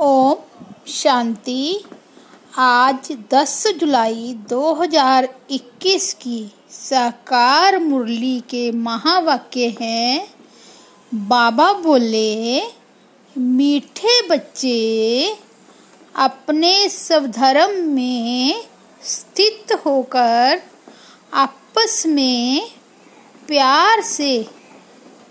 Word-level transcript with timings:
ओम 0.00 0.36
शांति। 0.88 1.84
आज 2.58 3.16
10 3.34 3.66
जुलाई 3.76 4.38
2021 4.52 6.12
की 6.12 6.52
साकार 6.70 7.78
मुरली 7.78 8.40
के 8.40 8.72
महावाक्य 8.72 9.76
हैं, 9.80 10.34
बाबा 11.14 11.72
बोले, 11.72 12.62
मीठे 13.38 14.28
बच्चे, 14.28 15.36
अपने 16.16 16.88
स्वधर्म 16.88 17.84
में 17.84 18.64
स्थित 19.02 19.72
होकर 19.86 20.62
आपस 21.32 22.02
में 22.06 22.70
प्यार 23.48 24.02
से 24.02 24.46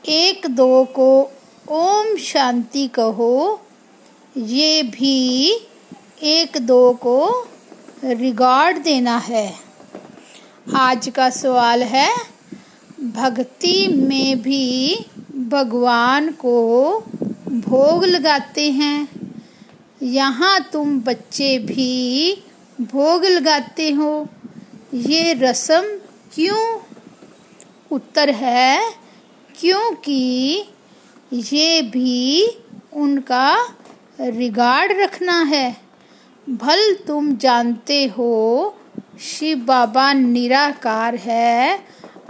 एक 0.06 0.48
दो 0.48 0.84
को 0.84 1.32
ओम 1.70 2.18
शांति 2.18 2.88
कहो 2.88 3.62
ये 4.38 4.84
भी 4.84 5.50
एक 6.24 6.58
दो 6.58 6.94
को 6.94 7.48
रिगार्ड 8.04 8.78
देना 8.78 9.18
है। 9.18 9.56
आज 10.76 11.10
का 11.10 11.30
सवाल 11.30 11.84
है, 11.84 12.10
भक्ति 13.02 13.88
में 13.88 14.42
भी 14.42 15.06
भगवान 15.36 16.32
को 16.32 17.00
भोग 17.48 18.06
लगाते 18.06 18.70
हैं? 18.72 19.08
यहाँ 20.04 20.60
तुम 20.74 21.00
बच्चे 21.00 21.58
भी 21.60 22.34
भोग 22.82 23.26
लगाते 23.26 23.90
हो। 23.92 24.28
ये 24.94 25.34
रस्म 25.34 25.82
क्यों? 26.34 26.80
उत्तर 27.92 28.30
है, 28.30 28.94
क्योंकि 29.60 30.66
ये 31.34 31.82
भी 31.82 32.48
उनका 32.94 33.76
रिगार्ड 34.20 34.92
रखना 34.92 35.40
है। 35.42 35.78
भल 36.48 36.94
तुम 37.08 37.36
जानते 37.38 38.06
हो, 38.08 38.76
शिव 39.20 39.58
बाबा 39.58 40.12
निराकार 40.14 41.16
है, 41.16 41.80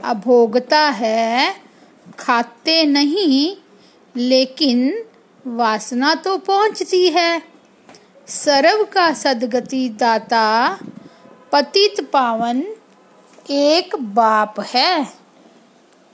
अभोगता 0.03 0.79
है, 0.79 1.55
खाते 2.19 2.85
नहीं, 2.85 3.55
लेकिन 4.15 5.03
वासना 5.47 6.13
तो 6.15 6.37
पहुँचती 6.37 7.07
है। 7.07 7.41
सर्व 8.27 8.83
का 8.83 9.11
सदगति 9.13 9.87
दाता, 9.89 10.79
पतित 11.51 12.01
पावन 12.13 12.63
एक 13.51 13.95
बाप 14.15 14.59
है। 14.59 15.05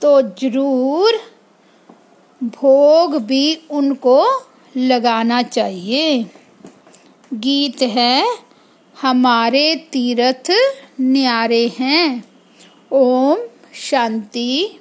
तो 0.02 0.20
ज़रूर 0.22 1.20
भोग 2.40 3.16
भी 3.22 3.54
उनको 3.70 4.24
लगाना 4.76 5.42
चाहिए। 5.42 6.22
गीत 7.34 7.82
है, 7.82 8.24
हमारे 8.96 9.74
तीर्थ 9.92 10.50
न्यारे 11.00 11.66
हैं। 11.80 12.24
ओम 12.92 13.38
शांति। 13.74 14.80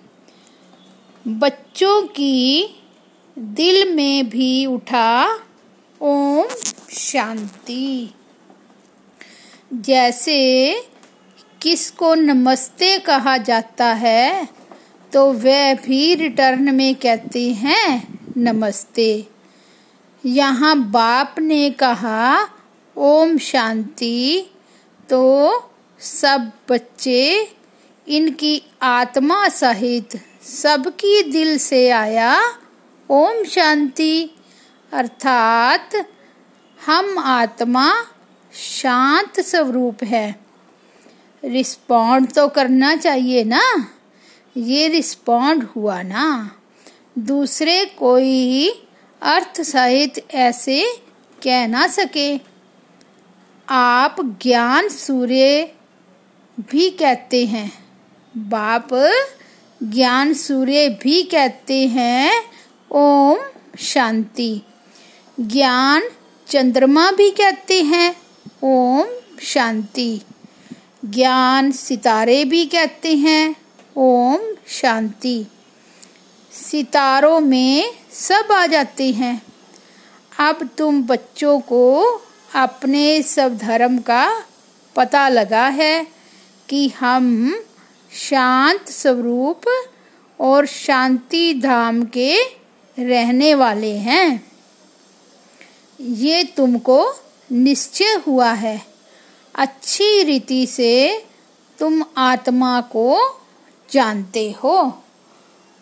बच्चों 1.28 2.02
की 2.08 2.68
दिल 3.38 3.94
में 3.96 4.30
भी 4.30 4.66
उठा। 4.66 5.40
ओम 6.02 6.48
शांति। 6.92 8.10
जैसे 9.74 10.40
किसको 11.62 12.14
नमस्ते 12.16 12.98
कहा 13.00 13.38
जाता 13.38 13.94
है 13.94 14.48
तो 15.14 15.32
वह 15.34 15.74
भी 15.74 16.16
रिटर्न 16.16 16.76
में 16.76 16.96
कहते 16.96 17.52
हैं, 17.54 18.20
नमस्ते। 18.38 19.28
यहाँ 20.26 20.78
बाप 20.80 21.36
ने 21.40 21.70
कहा, 21.70 22.48
ओम 22.98 23.38
शांति। 23.38 24.46
तो 25.10 25.64
सब 26.00 26.52
बच्चे 26.70 27.52
इनकी 28.08 28.64
आत्मा 28.82 29.50
सहित 29.50 30.22
सबकी 30.44 31.24
दिल 31.24 31.58
से 31.58 31.90
आया, 31.90 32.42
ओम 33.10 33.44
शांति। 33.44 34.30
अर्थात 34.94 35.90
हम 36.86 37.20
आत्मा 37.20 37.94
शांत 38.54 39.40
स्वरूप 39.40 40.04
है। 40.04 40.40
रिस्पॉन्ड 41.44 42.32
तो 42.32 42.48
करना 42.48 42.96
चाहिए 42.96 43.44
ना? 43.44 43.88
ये 44.58 44.88
रिस्पॉन्ड 44.88 45.64
हुआ 45.64 46.02
ना। 46.02 46.56
दूसरे 47.20 47.86
कोई 47.86 48.70
अर्थ 49.22 49.62
सहित 49.62 50.34
ऐसे 50.34 51.02
कह 51.44 51.68
ना 51.68 51.88
सके। 51.88 52.40
आप 53.70 54.16
ज्ञान 54.42 54.90
सूर्य 54.90 55.72
भी 56.60 56.90
कहते 56.90 57.46
हैं। 57.46 57.86
बाप 58.38 58.90
ज्ञान 59.84 60.34
सूर्य 60.34 60.90
भी 60.90 61.24
कहते 61.24 61.88
हैं। 61.88 62.44
ओम 62.92 63.40
शांति। 63.80 64.62
ज्ञान 65.40 66.04
चंद्रमा 66.48 67.12
भी 67.12 67.32
कहते 67.32 67.84
हैं। 67.84 68.16
ओम 68.64 69.08
शांति। 69.42 70.22
ज्ञान 71.06 71.72
सितारे 71.72 72.46
भी 72.46 72.66
कहते 72.66 73.16
हैं। 73.16 73.56
ओम 73.98 74.40
शांति। 74.68 75.46
सितारों 76.54 77.40
में 77.40 77.94
सब 78.12 78.52
आ 78.52 78.66
जाते 78.66 79.12
हैं। 79.12 79.42
अब 80.40 80.70
तुम 80.78 81.04
बच्चों 81.04 81.60
को 81.60 82.02
अपने 82.56 83.24
सब 83.24 83.58
धर्म 83.58 83.98
का 83.98 84.44
पता 84.96 85.30
लगा 85.30 85.68
है 85.68 86.08
कि 86.70 86.90
हम 86.90 87.56
शांत 88.14 88.90
स्वरूप 88.90 89.62
और 90.40 90.66
शांति 90.66 91.54
धाम 91.54 92.04
के 92.04 92.38
रहने 93.00 93.56
वाले 93.56 93.96
हैं। 93.96 94.52
ये 96.02 96.44
तुमको 96.44 97.14
निश्चय 97.52 98.22
हुआ 98.28 98.52
है। 98.52 98.86
अच्छी 99.56 100.24
रीति 100.24 100.68
से 100.68 101.26
तुम 101.80 102.04
आत्मा 102.18 102.82
को 102.82 103.40
जानते 103.92 104.52
हो। 104.52 105.01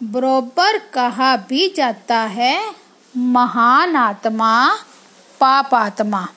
बरोबर 0.04 0.78
कहा 0.78 1.36
भी 1.38 1.74
जाता 1.78 2.20
है, 2.20 2.76
महान 3.18 3.96
आत्मा, 3.96 4.76
पाप 5.40 5.76
आत्मा। 5.76 6.28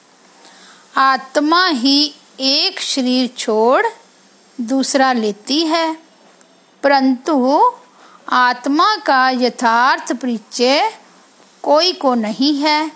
आत्मा 0.97 1.67
ही 1.67 2.15
एक 2.41 2.81
शरीर 2.81 3.27
छोड़ 3.27 3.87
दूसरा 4.61 5.13
लेती 5.13 5.67
है। 5.67 5.99
परंतु 6.83 7.63
आत्मा 8.29 8.97
का 8.97 9.31
यथार्थ 9.31 10.13
परिचय 10.13 10.99
कोई 11.63 11.93
को 11.93 12.15
नहीं 12.15 12.59
है। 12.63 12.93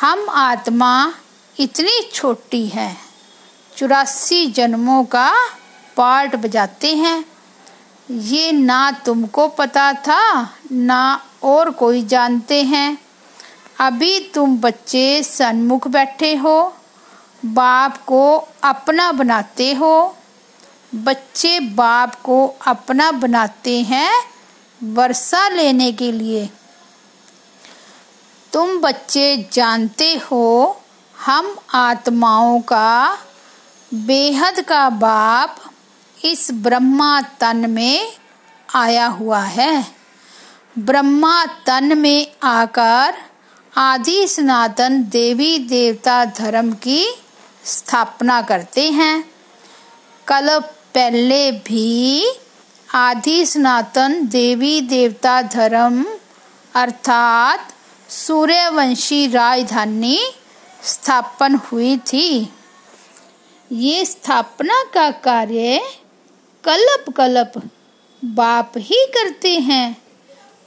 हम 0.00 0.28
आत्मा 0.30 1.14
इतनी 1.60 2.10
छोटी 2.14 2.66
है, 2.66 2.96
चौरासी 3.76 4.46
जन्मों 4.46 5.04
का 5.04 5.32
पार्ट 5.96 6.36
बजाते 6.36 6.96
हैं। 6.96 7.24
ये 8.10 8.52
ना 8.52 8.90
तुमको 8.90 9.48
पता 9.48 9.92
था, 9.92 10.54
ना 10.72 11.22
और 11.42 11.70
कोई 11.70 12.04
जानते 12.04 12.62
हैं। 12.62 12.98
अभी 13.80 14.20
तुम 14.20 14.58
बच्चे 14.58 15.22
सन्मुख 15.22 15.88
बैठे 15.88 16.34
हो, 16.36 16.76
बाप 17.44 17.96
को 17.96 18.48
अपना 18.64 19.12
बनाते 19.12 19.72
हो। 19.74 20.16
बच्चे 20.94 21.60
बाप 21.60 22.14
को 22.14 22.56
अपना 22.66 23.12
बनाते 23.12 23.82
हैं 23.82 24.12
वर्षा 24.84 25.48
लेने 25.48 25.92
के 25.92 26.12
लिए। 26.12 26.50
तुम 28.52 28.78
बच्चे 28.78 29.48
जानते 29.52 30.14
हो, 30.14 30.80
हम 31.26 31.56
आत्माओं 31.74 32.60
का, 32.60 33.18
बेहद 33.94 34.60
का 34.60 34.90
बाप 34.90 35.56
इस 36.24 36.50
ब्रह्मा 36.52 37.20
तन 37.20 37.70
में 37.70 38.12
आया 38.74 39.06
हुआ 39.06 39.40
है। 39.40 39.86
ब्रह्मा 40.78 41.44
तन 41.46 41.98
में 41.98 42.26
आकर 42.42 43.14
आदि 43.76 44.26
सनातन 44.28 45.02
देवी 45.02 45.58
देवता 45.58 46.24
धर्म 46.24 46.72
की 46.72 47.14
स्थापना 47.64 48.42
करते 48.42 48.90
हैं। 48.90 49.24
कल 50.26 50.58
पहले 50.94 51.52
भी 51.52 52.26
आदि 52.94 53.46
सनातन 53.46 54.26
देवी 54.26 54.80
देवता 54.80 55.42
धर्म 55.42 56.04
अर्थात 56.74 57.72
सूर्यवंशी 58.08 59.26
राजधानी 59.26 60.18
स्थापन 60.82 61.54
हुई 61.54 61.96
थी। 61.96 62.52
ये 63.72 64.04
स्थापना 64.04 64.82
का 64.94 65.10
कार्य 65.10 65.80
कल्प 66.64 67.10
कलप 67.12 67.52
बाप 68.22 68.72
ही 68.78 69.04
करते 69.08 69.54
हैं, 69.60 69.96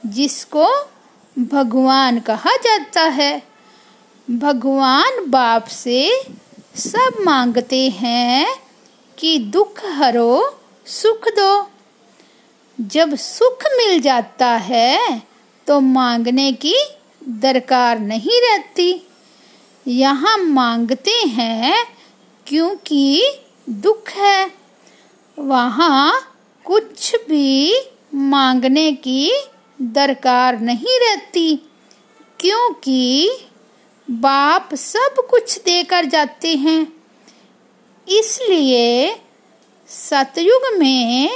जिसको 0.06 0.66
भगवान 1.36 2.20
कहा 2.20 2.56
जाता 2.56 3.02
है। 3.10 3.42
भगवान 4.28 5.24
बाप 5.26 5.66
से 5.66 6.24
सब 6.76 7.20
मांगते 7.20 7.88
हैं 7.90 8.46
कि 9.18 9.38
दुख 9.52 9.84
हरो, 9.84 10.58
सुख 10.86 11.28
दो। 11.28 11.68
जब 12.78 13.14
सुख 13.16 13.64
मिल 13.72 14.00
जाता 14.00 14.48
है 14.48 15.22
तो 15.66 15.78
मांगने 15.80 16.52
की 16.52 16.74
दरकार 17.28 17.98
नहीं 17.98 18.40
रहती। 18.42 19.06
यहाँ 19.86 20.36
मांगते 20.38 21.14
हैं 21.28 21.84
क्योंकि 22.46 23.22
दुख 23.68 24.08
है। 24.10 24.61
वहाँ 25.38 26.12
कुछ 26.64 27.14
भी 27.28 27.74
मांगने 28.14 28.92
की 28.92 29.30
दरकार 29.82 30.58
नहीं 30.60 30.98
रहती, 31.00 31.56
क्योंकि 32.40 33.30
बाप 34.08 34.74
सब 34.74 35.26
कुछ 35.30 35.58
देकर 35.58 36.04
जाते 36.04 36.54
हैं। 36.56 36.80
इसलिए 38.06 39.16
सतयुग 39.88 40.78
में 40.78 41.30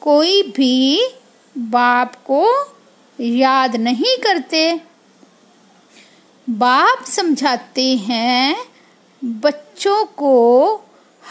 कोई 0.00 0.42
भी 0.42 1.08
बाप 1.58 2.14
को 2.30 2.46
याद 3.18 3.76
नहीं 3.76 4.16
करते। 4.16 4.80
बाप 6.48 7.04
समझाते 7.04 7.94
हैं, 7.96 8.56
बच्चों 9.22 10.04
को 10.04 10.74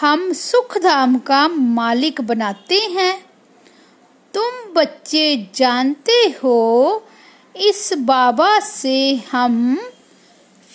हम 0.01 0.33
सुख 0.33 0.77
धाम 0.77 1.17
का 1.17 1.47
मालिक 1.47 2.21
बनाते 2.21 2.75
हैं। 2.75 3.25
तुम 4.33 4.73
बच्चे 4.73 5.47
जानते 5.55 6.11
हो, 6.11 7.03
इस 7.55 7.93
बाबा 7.93 8.59
से 8.59 9.15
हम 9.31 9.77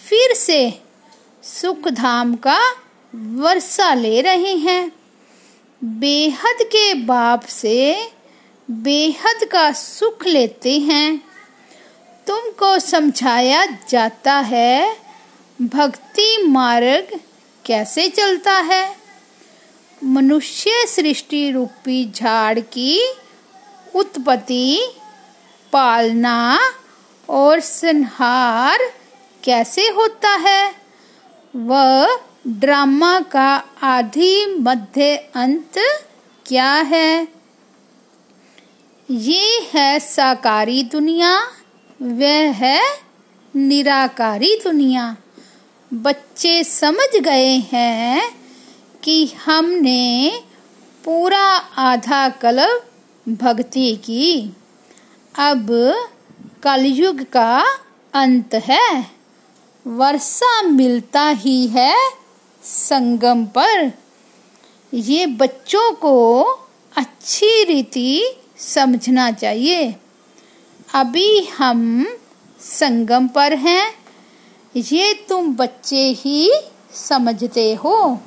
फिर 0.09 0.35
से 0.35 0.83
सुख 1.43 1.89
धाम 1.89 2.35
का 2.35 2.61
वर्षा 3.15 3.95
ले 3.95 4.21
रहे 4.21 4.57
हैं। 4.57 4.93
बेहद 5.85 6.63
के 6.63 6.95
बाप 6.95 7.45
से 7.45 8.11
बेहद 8.71 9.45
का 9.45 9.73
सुख 9.73 10.27
लेते 10.27 10.79
हैं। 10.79 11.21
तुमको 12.27 12.79
समझाया 12.79 13.67
जाता 13.89 14.35
है, 14.35 14.97
भक्ति 15.63 16.43
मार्ग 16.49 17.21
कैसे 17.65 18.09
चलता 18.09 18.53
है? 18.53 18.98
मनुष्य 20.05 20.87
सृष्टि 20.87 21.51
रूपी 21.51 22.13
झाड़ 22.15 22.61
की 22.61 23.15
उत्पत्ति, 23.95 24.95
पालना 25.73 26.59
और 27.29 27.61
संहार 27.61 28.79
कैसे 29.45 29.83
होता 29.83 30.37
है? 30.37 30.75
वह 31.57 32.21
ड्रामा 32.47 33.21
का 33.21 33.63
आधि 33.83 34.47
मध्य 34.47 35.17
अंत 35.35 35.79
क्या 36.47 36.73
है? 36.73 37.29
ये 39.11 39.71
है 39.75 39.99
साकारी 39.99 40.83
दुनिया, 40.83 41.43
वह 42.03 42.53
है 42.53 42.83
निराकारी 43.57 44.61
दुनिया। 44.65 45.17
बच्चे 45.93 46.65
समझ 46.65 47.21
गए 47.21 47.57
हैं 47.73 48.38
कि 49.09 49.27
हमने 49.45 50.33
पूरा 51.05 51.45
आधा 51.79 52.29
कलब 52.29 52.87
भक्ति 53.29 53.97
की। 54.05 54.57
अब 55.39 55.67
कलयुग 56.63 57.21
का 57.21 57.65
अंत 58.15 58.55
है। 58.55 59.11
वर्षा 59.87 60.63
मिलता 60.63 61.29
ही 61.29 61.67
है 61.67 62.11
संगम 62.63 63.45
पर। 63.45 63.93
ये 64.95 65.27
बच्चों 65.27 65.95
को 65.95 66.43
अच्छी 66.97 67.65
रीति 67.65 68.37
समझना 68.59 69.31
चाहिए। 69.31 69.97
अभी 70.95 71.45
हम 71.45 72.07
संगम 72.61 73.29
पर 73.29 73.55
हैं। 73.55 73.95
ये 74.77 75.15
तुम 75.29 75.57
बच्चे 75.57 76.09
ही 76.11 76.53
समझते 76.93 77.75
हो। 77.75 78.23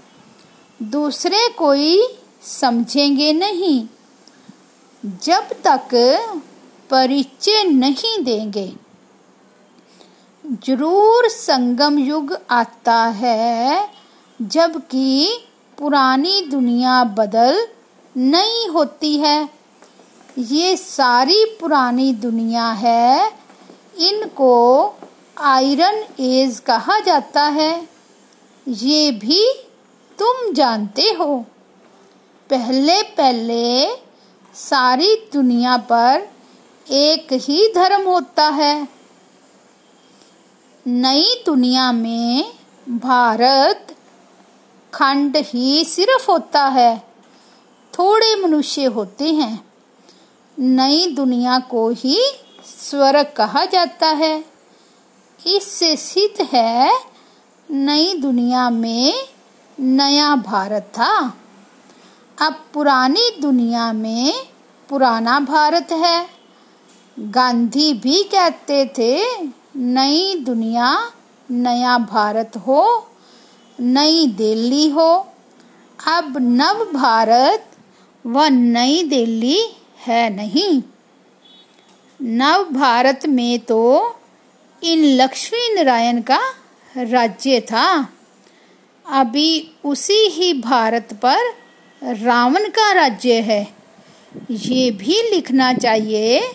दूसरे 0.82 1.48
कोई 1.48 2.02
समझेंगे 2.42 3.34
नहीं। 3.34 3.88
जब 5.24 5.50
तक 5.68 5.90
परिचय 6.90 7.64
नहीं 7.64 8.24
देंगे। 8.24 8.74
ज़रूर 10.66 11.28
संगम 11.30 12.00
युग 12.00 12.38
आता 12.52 13.04
है, 13.06 13.90
जबकि 14.42 15.40
पुरानी 15.78 16.42
दुनिया 16.42 17.04
बदल 17.04 17.68
नहीं 18.18 18.68
होती 18.68 19.18
है। 19.18 19.50
ये 20.38 20.78
सारी 20.78 21.46
पुरानी 21.60 22.14
दुनिया 22.14 22.70
है, 22.72 23.32
इनको 24.00 24.96
आयरन 25.38 26.04
एज 26.20 26.60
कहा 26.60 27.00
जाता 27.00 27.44
है। 27.44 27.88
ये 28.68 29.12
भी 29.12 29.44
तुम 30.20 30.54
जानते 30.54 31.02
हो, 31.02 31.46
पहले 32.50 33.04
पहले 33.04 33.96
सारी 34.54 35.16
दुनिया 35.34 35.78
पर 35.78 36.30
एक 36.92 37.28
ही 37.34 37.72
धर्म 37.76 38.08
होता 38.08 38.48
है। 38.50 38.88
नई 40.88 41.44
दुनिया 41.46 41.92
में 41.92 42.54
भारत 42.90 43.96
खंड 44.94 45.38
ही 45.38 45.86
सिर्फ़ 45.86 46.32
होता 46.32 46.66
है। 46.68 46.98
थोड़े 47.94 48.36
मनुष्य 48.36 48.86
होते 48.86 49.32
हैं। 49.32 49.66
नई 50.60 51.06
दुनिया 51.08 51.60
को 51.60 51.90
ही 51.90 52.20
स्वर्ग 52.66 53.34
कहा 53.38 53.66
जाता 53.66 54.08
है। 54.08 54.46
इससे 55.48 55.96
सिद्ध 55.98 56.48
है, 56.54 57.00
नई 57.72 58.14
दुनिया 58.14 58.70
में 58.70 59.14
नया 59.82 60.36
भारत 60.36 60.82
था। 60.82 61.34
अब 62.42 62.66
पुरानी 62.74 63.42
दुनिया 63.42 63.94
में 63.94 64.34
पुराना 64.90 65.40
भारत 65.40 65.88
है। 65.92 66.30
गांधी 67.20 67.94
भी 67.94 68.24
कहते 68.24 68.86
थे, 68.86 69.26
नई 69.76 70.36
दुनिया, 70.36 71.12
नया 71.52 71.98
भारत 71.98 72.52
हो, 72.58 73.08
नई 73.80 74.28
दिल्ली 74.28 74.90
हो। 74.90 75.28
अब 76.08 76.38
नव 76.38 76.92
भारत 76.94 77.66
व 78.26 78.44
नई 78.46 79.04
दिल्ली 79.04 79.60
है 80.00 80.30
नहीं। 80.30 80.82
नव 82.22 82.64
भारत 82.64 83.20
में 83.26 83.60
तो 83.60 84.16
इन 84.84 85.06
लक्ष्मी 85.06 85.76
नारायण 85.76 86.22
का 86.22 86.40
राज्य 86.98 87.60
था। 87.62 88.08
अभी 89.12 89.72
उसी 89.86 90.28
ही 90.28 90.54
भारत 90.54 91.20
पर 91.26 91.38
रावण 92.04 92.68
का 92.70 92.92
राज्य 92.94 93.34
है। 93.42 93.68
ये 94.52 94.92
भी 94.92 95.30
लिखना 95.30 95.74
चाहिए, 95.74 96.52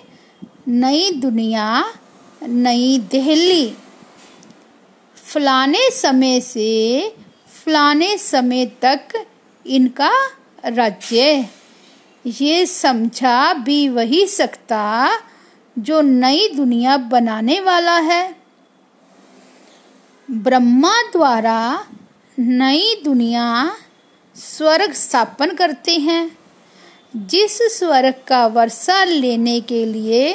नई 0.68 1.10
दुनिया, 1.10 1.94
नई 2.42 2.98
दिल्ली। 2.98 3.76
फलाने 5.24 5.90
समय 5.90 6.40
से 6.40 7.08
फलाने 7.64 8.18
समय 8.18 8.66
तक 8.66 9.26
इनका 9.66 10.12
राज्य। 10.64 11.48
ये 12.26 12.66
समझा 12.66 13.54
भी 13.54 13.88
वही 13.88 14.26
सकता 14.26 15.10
जो 15.78 16.00
नई 16.00 16.48
दुनिया 16.48 16.96
बनाने 16.96 17.60
वाला 17.60 17.98
है। 17.98 18.36
ब्रह्मा 20.30 21.02
द्वारा 21.02 21.86
नई 22.38 23.02
दुनिया 23.04 23.76
स्वर्ग 24.36 24.92
स्थापन 24.92 25.50
करते 25.50 25.94
हैं। 25.94 26.38
जिस 27.16 27.78
स्वर्ग 27.78 28.14
का 28.26 28.46
वर्षा 28.46 29.04
लेने 29.04 29.60
के 29.60 29.84
लिए 29.84 30.34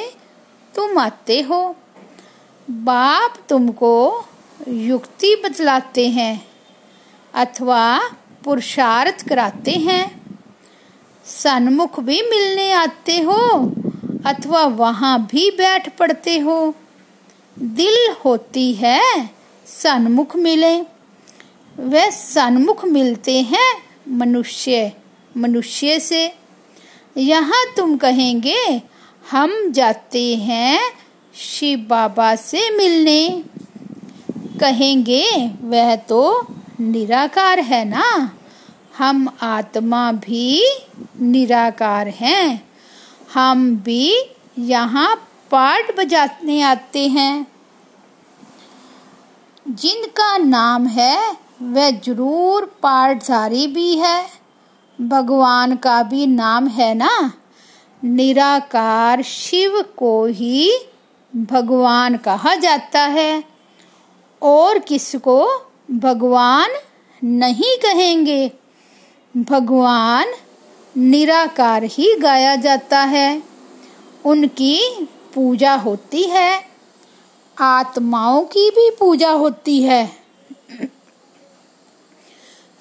तुम 0.74 0.98
आते 0.98 1.40
हो, 1.40 1.76
बाप 2.70 3.34
तुमको 3.48 4.24
युक्ति 4.68 5.42
बतलाते 5.44 6.08
हैं 6.08 6.46
अथवा 7.34 7.98
पुरुषार्थ 8.44 9.28
कराते 9.28 9.70
हैं। 9.70 10.20
सन्मुख 11.26 12.00
भी 12.00 12.22
मिलने 12.22 12.72
आते 12.72 13.20
हो 13.20 13.72
अथवा 14.26 14.64
वहाँ 14.64 15.26
भी 15.30 15.50
बैठ 15.50 15.96
पड़ते 15.96 16.38
हो। 16.38 16.74
दिल 17.58 18.14
होती 18.24 18.72
है 18.72 19.30
सन्मुख 19.66 20.36
मिले। 20.36 20.91
वे 21.78 22.10
सन्मुख 22.10 22.84
मिलते 22.84 23.42
हैं 23.42 23.82
मनुष्य 24.08 24.92
मनुष्य 25.36 26.00
से। 26.00 26.34
यहाँ 27.16 27.64
तुम 27.76 27.96
कहेंगे, 27.96 28.82
हम 29.30 29.70
जाते 29.70 30.36
हैं 30.36 30.80
शिव 31.34 31.78
बाबा 31.78 32.36
से 32.36 32.70
मिलने। 32.70 33.44
कहेंगे, 34.60 35.50
वह 35.62 35.96
तो 35.96 36.46
निराकार 36.80 37.60
है 37.60 37.84
ना? 37.84 38.36
हम 38.98 39.36
आत्मा 39.42 40.12
भी 40.12 40.76
निराकार 41.20 42.08
हैं। 42.08 42.68
हम 43.34 43.76
भी 43.76 44.14
यहाँ 44.58 45.16
पाठ 45.50 45.96
बजाने 45.96 46.62
आते 46.62 47.08
हैं। 47.08 47.46
जिनका 49.68 50.38
नाम 50.38 50.86
है 50.86 51.41
वह 51.62 51.90
ज़रूर 51.90 52.64
पाठधारी 52.82 53.66
भी 53.66 53.96
है। 53.96 54.26
भगवान 55.00 55.76
का 55.76 56.02
भी 56.02 56.26
नाम 56.26 56.68
है 56.68 56.94
ना? 56.94 57.32
निराकार 58.04 59.22
शिव 59.22 59.82
को 59.96 60.26
ही 60.26 60.78
भगवान 61.36 62.16
कहा 62.16 62.54
जाता 62.54 63.00
है। 63.00 63.44
और 64.42 64.78
किसको 64.78 65.68
भगवान 65.90 66.70
नहीं 67.24 67.76
कहेंगे? 67.76 68.52
भगवान 69.36 70.26
निराकार 70.96 71.84
ही 71.84 72.14
गाया 72.14 72.56
जाता 72.56 73.00
है। 73.00 73.42
उनकी 74.24 75.08
पूजा 75.34 75.74
होती 75.74 76.22
है। 76.22 76.64
आत्माओं 77.60 78.42
की 78.42 78.70
भी 78.70 78.90
पूजा 78.90 79.30
होती 79.30 79.82
है। 79.82 80.22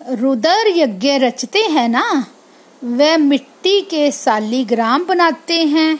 रुदर 0.09 0.67
यज्ञ 0.67 1.17
रचते 1.17 1.59
हैं 1.59 1.89
ना, 1.89 2.25
वे 2.83 3.17
मिट्टी 3.17 3.81
के 3.81 4.11
सालीग्राम 4.11 5.03
बनाते 5.03 5.65
हैं। 5.65 5.99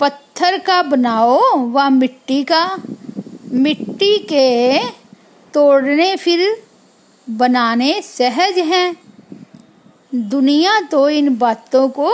पत्थर 0.00 0.58
का 0.58 0.82
बनाओ 0.82 1.40
व 1.56 1.90
मिट्टी 1.90 2.44
का, 2.44 2.76
मिट्टी 3.52 4.18
के 4.18 4.78
तोड़ने 5.54 6.16
फिर 6.16 6.62
बनाने 7.30 8.02
सहज 8.02 8.58
हैं। 8.58 8.96
दुनिया 10.14 10.80
तो 10.80 11.08
इन 11.08 11.36
बातों 11.36 11.88
को 11.88 12.12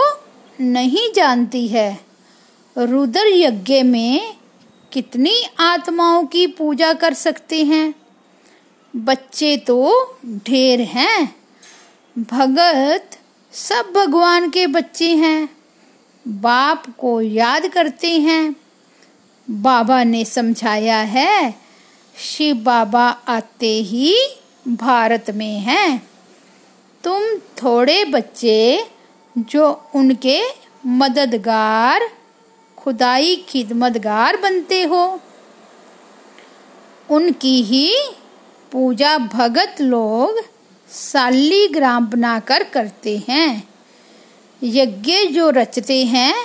नहीं 0.61 1.13
जानती 1.15 1.67
है। 1.67 1.99
रुद्र 2.77 3.27
यज्ञ 3.27 3.83
में 3.83 4.35
कितनी 4.93 5.43
आत्माओं 5.59 6.25
की 6.25 6.47
पूजा 6.47 6.93
कर 6.93 7.13
सकते 7.13 7.63
हैं? 7.63 7.98
बच्चे 8.95 9.57
तो 9.57 10.17
ढेर 10.25 10.81
हैं। 10.81 11.35
भगत 12.31 13.17
सब 13.53 13.91
भगवान 13.95 14.49
के 14.49 14.67
बच्चे 14.67 15.15
हैं। 15.15 15.49
बाप 16.27 16.83
को 16.97 17.21
याद 17.21 17.67
करते 17.67 18.11
हैं। 18.19 18.55
बाबा 19.47 20.03
ने 20.03 20.25
समझाया 20.25 20.97
है, 20.97 21.55
शिव 22.17 22.55
बाबा 22.55 23.09
आते 23.27 23.73
ही 23.81 24.15
भारत 24.67 25.31
में 25.31 25.59
हैं। 25.59 26.09
तुम 27.03 27.23
थोड़े 27.37 28.05
बच्चे 28.05 28.85
जो 29.37 29.89
उनके 29.95 30.41
मददगार, 30.85 32.09
खुदाई 32.77 33.35
खिदमतगार 33.49 34.37
बनते 34.37 34.83
हो। 34.83 35.19
उनकी 37.09 37.61
ही 37.61 37.93
पूजा 38.71 39.17
भगत 39.17 39.81
लोग 39.81 40.41
सालीग्राम 40.89 42.07
बनाकर 42.07 42.63
करते 42.63 43.17
हैं। 43.29 43.67
यज्ञ 44.61 45.13
जो 45.27 45.49
रचते 45.49 46.03
हैं, 46.05 46.35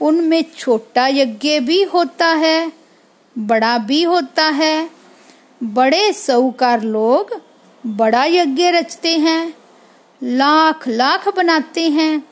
उनमें 0.00 0.44
छोटा 0.56 1.06
यज्ञ 1.08 1.58
भी 1.60 1.82
होता 1.84 2.26
है, 2.26 2.72
बड़ा 3.36 3.76
भी 3.78 4.02
होता 4.02 4.44
है। 4.44 4.90
बड़े 5.60 6.12
सऊकार 6.12 6.82
लोग 6.82 7.40
बड़ा 7.84 8.24
यज्ञ 8.24 8.70
रचते 8.70 9.16
हैं, 9.18 9.54
लाख 10.22 10.88
लाख 10.88 11.28
बनाते 11.36 11.88
हैं। 11.88 12.22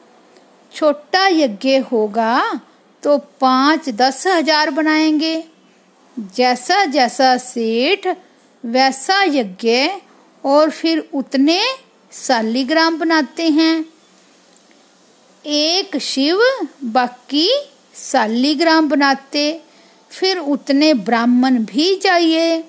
छोटा 0.73 1.27
यज्ञ 1.29 1.77
होगा 1.93 2.61
तो 3.03 3.17
पाँच 3.41 3.89
दस 3.89 4.27
हज़ार 4.27 4.71
बनाएँगे। 4.71 5.45
जैसा 6.37 6.85
जैसा 6.87 7.37
सेठ 7.37 8.07
वैसा 8.69 9.23
यज्ञ 9.23 9.89
और 10.45 10.71
फिर 10.71 11.09
उतने 11.15 11.61
सालीग्राम 12.13 12.99
बनाते 12.99 13.49
हैं। 13.49 13.85
एक 15.45 15.97
शिव 15.99 16.41
बाकी 16.85 17.49
सालीग्राम 17.95 18.89
बनाते, 18.89 19.63
फिर 20.11 20.39
उतने 20.39 20.95
ब्राह्मण 20.95 21.59
भी 21.65 21.95
चाहिए 21.97 22.65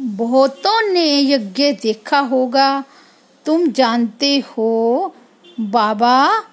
बहुतों 0.00 0.92
ने 0.92 1.06
यज्ञ 1.32 1.72
देखा 1.72 2.18
होगा। 2.18 2.84
तुम 3.46 3.66
जानते 3.70 4.38
हो, 4.38 5.14
बाबा, 5.60 6.44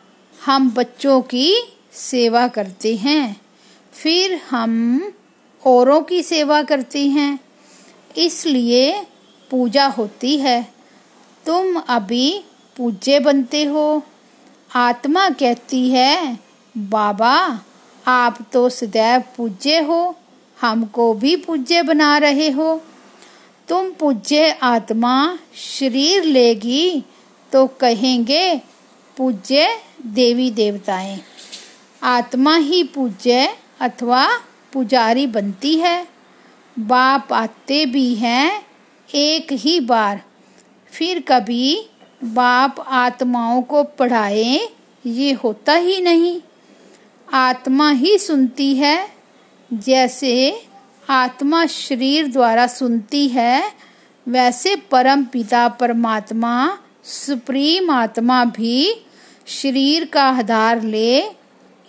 हम 0.46 0.70
बच्चों 0.72 1.22
की 1.22 1.56
सेवा 1.94 2.48
करते 2.48 2.96
हैं, 2.96 3.42
फिर 3.94 4.40
हम 4.50 5.14
औरों 5.66 6.02
की 6.02 6.24
सेवा 6.24 6.62
करते 6.62 7.08
हैं। 7.08 7.40
इसलिए 8.18 9.06
पूजा 9.50 9.86
होती 9.86 10.38
है। 10.38 10.74
तुम 11.46 11.82
अभी 11.88 12.44
पूज्य 12.78 13.20
बनते 13.20 13.64
हो। 13.64 14.04
आत्मा 14.76 15.30
कहती 15.30 15.90
है, 15.90 16.40
बाबा, 16.78 17.62
आप 18.08 18.38
तो 18.54 18.70
सदैव 18.70 19.24
पूज्य 19.38 19.80
हो। 19.80 20.16
हमको 20.62 21.14
भी 21.14 21.36
पूज्य 21.36 21.82
बना 21.82 22.18
रहे 22.18 22.50
हो। 22.50 22.82
तुम 23.68 23.92
पूज्य 23.92 24.52
आत्मा 24.52 25.40
शरीर 25.56 26.24
लेगी 26.24 27.04
तो 27.52 27.68
कहेंगे, 27.68 28.62
पूज्य 29.18 29.80
देवी 30.06 30.52
देवताएँ। 30.52 31.22
आत्मा 32.04 32.56
ही 32.56 32.84
पूज्य 32.84 33.58
अथवा 33.80 34.28
पुजारी 34.74 35.28
बनती 35.28 35.76
है। 35.76 36.13
बाप 36.80 37.34
आते 37.34 37.86
भी 37.86 38.16
हैं 38.16 38.66
एक 39.16 39.52
ही 39.52 39.80
बार। 39.80 40.22
फिर 40.92 41.24
कभी 41.28 41.90
बाप 42.24 42.80
आत्माओं 42.88 43.62
को 43.62 43.84
पढ़ाए, 43.84 44.70
ये 45.06 45.32
होता 45.32 45.74
ही 45.74 46.02
नहीं। 46.02 46.42
आत्मा 47.34 47.92
ही 47.92 48.18
सुनती 48.18 48.76
है, 48.76 49.10
जैसे 49.74 50.64
आत्मा 51.10 51.66
शरीर 51.66 52.28
द्वारा 52.28 52.68
सुनती 52.68 53.28
है, 53.28 53.72
वैसे 54.28 54.76
परम 54.76 55.24
पिता 55.24 55.68
परमात्मा, 55.68 56.78
सुप्रीम 57.04 57.92
आत्मा 57.92 58.46
भी 58.46 59.06
शरीर 59.48 60.06
का 60.06 60.24
आधार 60.24 60.82
ले 60.82 61.22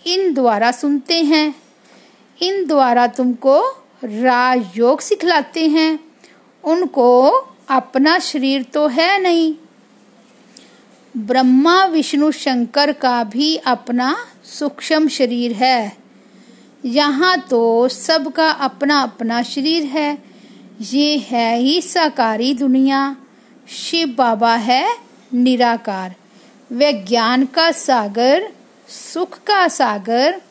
इन 0.07 0.33
द्वारा 0.33 0.71
सुनते 0.71 1.21
हैं। 1.23 1.55
इन 2.41 2.65
द्वारा 2.65 3.07
तुमको 3.07 3.84
राजयोग 4.05 5.01
सिखलाते 5.01 5.67
हैं। 5.67 5.99
उनको 6.63 7.29
अपना 7.69 8.19
शरीर 8.19 8.63
तो 8.63 8.87
है 8.87 9.21
नहीं। 9.21 9.55
ब्रह्मा, 11.17 11.85
विष्णु, 11.85 12.31
शंकर 12.31 12.91
का 12.91 13.23
भी 13.23 13.55
अपना 13.55 14.25
सूक्ष्म 14.45 15.07
शरीर 15.07 15.51
है। 15.51 15.97
यहाँ 16.85 17.39
तो 17.39 17.87
सबका 17.87 18.49
अपना 18.49 18.99
अपना 18.99 19.43
शरीर 19.43 19.83
है। 19.83 20.23
ये 20.81 21.17
है 21.17 21.57
ही 21.57 21.81
साकारी 21.81 22.53
दुनिया। 22.53 23.15
शिव 23.69 24.07
बाबा 24.07 24.55
है 24.55 24.97
निराकार। 25.33 26.15
वे 26.71 26.93
ज्ञान 26.93 27.45
का 27.45 27.71
सागर, 27.71 28.51
सुख 29.13 29.37
का 29.37 29.67
सागर, 29.67 30.41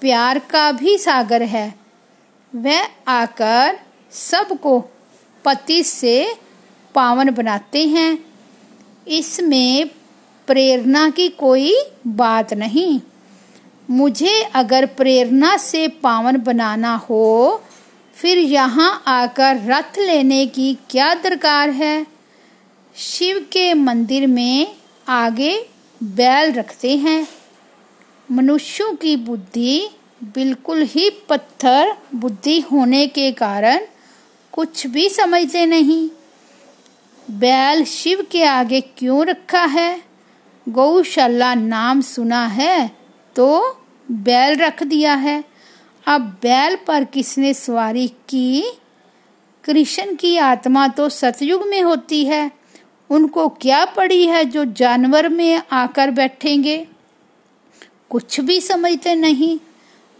प्यार 0.00 0.38
का 0.38 0.72
भी 0.72 0.98
सागर 0.98 1.42
है। 1.42 1.85
वह 2.54 2.88
आकर 3.08 3.78
सबको 4.10 4.80
पति 5.44 5.82
से 5.82 6.34
पावन 6.94 7.30
बनाते 7.30 7.86
हैं। 7.86 8.18
इसमें 9.08 9.88
प्रेरणा 10.46 11.10
की 11.10 11.28
कोई 11.28 11.76
बात 12.06 12.54
नहीं। 12.54 13.00
मुझे 13.90 14.42
अगर 14.54 14.86
प्रेरणा 14.86 15.56
से 15.56 15.88
पावन 15.88 16.36
बनाना 16.36 16.94
हो, 16.96 17.62
फिर 18.14 18.38
यहाँ 18.38 19.02
आकर 19.06 19.56
रथ 19.64 19.98
लेने 19.98 20.46
की 20.46 20.78
क्या 20.90 21.14
दरकार 21.14 21.70
है? 21.70 22.06
शिव 22.96 23.46
के 23.52 23.74
मंदिर 23.74 24.26
में 24.26 24.76
आगे 25.08 25.68
बैल 26.02 26.52
रखते 26.52 26.96
हैं। 26.96 27.28
मनुष्यों 28.32 28.94
की 28.94 29.16
बुद्धि 29.16 29.88
बिल्कुल 30.20 30.82
ही 30.82 31.08
पत्थर 31.28 31.92
बुद्धि 32.14 32.58
होने 32.60 33.06
के 33.06 33.30
कारण 33.32 33.80
कुछ 34.52 34.86
भी 34.86 35.08
समझते 35.08 35.64
नहीं। 35.66 36.08
बैल 37.30 37.84
शिव 37.84 38.26
के 38.30 38.42
आगे 38.44 38.80
क्यों 38.80 39.24
रखा 39.26 39.64
है? 39.64 40.02
गौशाला 40.66 41.54
नाम 41.54 42.00
सुना 42.00 42.46
है 42.46 42.90
तो 43.36 43.78
बैल 44.10 44.56
रख 44.56 44.82
दिया 44.82 45.14
है। 45.14 45.42
अब 46.06 46.22
बैल 46.42 46.76
पर 46.86 47.04
किसने 47.04 47.54
सवारी 47.54 48.08
की? 48.28 48.64
कृष्ण 49.64 50.14
की 50.14 50.36
आत्मा 50.36 50.88
तो 50.88 51.08
सतयुग 51.08 51.66
में 51.66 51.80
होती 51.82 52.24
है। 52.24 52.50
उनको 53.10 53.48
क्या 53.48 53.84
पड़ी 53.86 54.26
है 54.26 54.44
जो 54.44 54.64
जानवर 54.64 55.28
में 55.28 55.62
आकर 55.72 56.10
बैठेंगे? 56.10 56.86
कुछ 58.10 58.40
भी 58.40 58.60
समझते 58.60 59.14
नहीं। 59.14 59.58